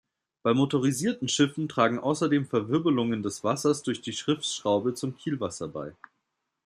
[0.41, 5.93] Bei motorisierten Schiffen tragen außerdem Verwirbelungen des Wassers durch die Schiffsschraube zum Kielwasser bei.